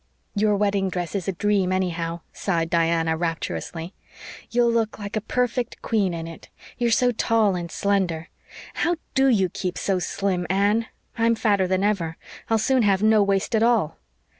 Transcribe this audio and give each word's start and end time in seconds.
"Your 0.33 0.55
wedding 0.55 0.89
dress 0.89 1.13
is 1.13 1.27
a 1.27 1.31
dream, 1.31 1.71
anyhow," 1.71 2.21
sighed 2.33 2.71
Diana 2.71 3.15
rapturously. 3.15 3.93
"You'll 4.49 4.71
look 4.71 4.97
like 4.97 5.15
a 5.15 5.21
perfect 5.21 5.79
queen 5.83 6.11
in 6.11 6.25
it 6.25 6.49
you're 6.79 6.89
so 6.89 7.11
tall 7.11 7.53
and 7.55 7.69
slender. 7.69 8.29
How 8.73 8.95
DO 9.13 9.27
you 9.27 9.47
keep 9.49 9.77
so 9.77 9.99
slim, 9.99 10.47
Anne? 10.49 10.87
I'm 11.19 11.35
fatter 11.35 11.67
than 11.67 11.83
ever 11.83 12.17
I'll 12.49 12.57
soon 12.57 12.81
have 12.81 13.03
no 13.03 13.21
waist 13.21 13.53
at 13.53 13.61
all." 13.61 13.99